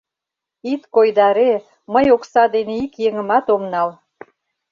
Ит 0.71 0.81
койдаре, 0.93 1.53
мый 1.93 2.05
окса 2.15 2.43
дене 2.55 2.73
ик 2.85 2.93
еҥымат 3.07 3.45
ом 3.55 3.63
нал! 3.73 3.89